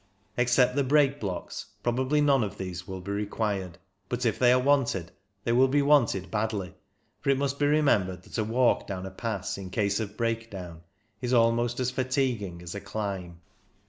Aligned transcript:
Except 0.35 0.75
the 0.75 0.83
brake 0.83 1.19
blocks, 1.19 1.63
probably 1.83 2.21
none 2.21 2.43
of 2.43 2.57
these 2.57 2.87
will 2.87 3.01
be 3.01 3.11
required; 3.11 3.77
but 4.09 4.25
if 4.25 4.39
they 4.39 4.51
are 4.51 4.57
wanted, 4.59 5.11
they 5.43 5.51
will 5.51 5.67
be 5.67 5.83
wanted 5.83 6.31
badly, 6.31 6.73
for 7.19 7.29
it 7.29 7.37
must 7.37 7.59
be 7.59 7.67
remem 7.67 8.07
bered 8.07 8.23
that 8.23 8.39
a 8.39 8.43
walk 8.43 8.87
down 8.87 9.05
a 9.05 9.11
pass, 9.11 9.59
in 9.59 9.69
case 9.69 9.99
of 9.99 10.17
breakdown, 10.17 10.81
is 11.21 11.33
almost 11.33 11.79
as 11.79 11.91
fatiguing 11.91 12.63
as 12.63 12.73
a 12.73 12.81
climb. 12.81 13.41